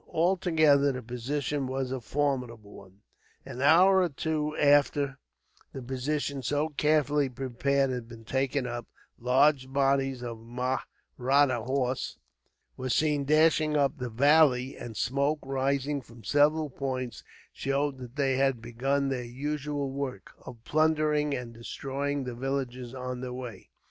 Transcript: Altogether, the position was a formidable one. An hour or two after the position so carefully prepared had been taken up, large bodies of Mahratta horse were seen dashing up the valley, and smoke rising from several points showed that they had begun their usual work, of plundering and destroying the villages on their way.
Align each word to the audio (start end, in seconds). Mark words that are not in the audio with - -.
Altogether, 0.09 0.93
the 0.93 1.03
position 1.03 1.67
was 1.67 1.91
a 1.91 2.01
formidable 2.01 2.71
one. 2.71 3.01
An 3.45 3.61
hour 3.61 4.01
or 4.01 4.09
two 4.09 4.57
after 4.57 5.19
the 5.73 5.81
position 5.83 6.41
so 6.41 6.69
carefully 6.69 7.29
prepared 7.29 7.91
had 7.91 8.07
been 8.07 8.25
taken 8.25 8.65
up, 8.65 8.87
large 9.19 9.71
bodies 9.71 10.23
of 10.23 10.39
Mahratta 10.39 11.61
horse 11.65 12.17
were 12.75 12.89
seen 12.89 13.25
dashing 13.25 13.77
up 13.77 13.99
the 13.99 14.09
valley, 14.09 14.75
and 14.75 14.97
smoke 14.97 15.37
rising 15.43 16.01
from 16.01 16.23
several 16.23 16.71
points 16.71 17.23
showed 17.53 17.99
that 17.99 18.15
they 18.15 18.37
had 18.37 18.59
begun 18.59 19.09
their 19.09 19.23
usual 19.23 19.91
work, 19.91 20.31
of 20.47 20.63
plundering 20.65 21.35
and 21.35 21.53
destroying 21.53 22.23
the 22.23 22.33
villages 22.33 22.95
on 22.95 23.21
their 23.21 23.33
way. 23.33 23.69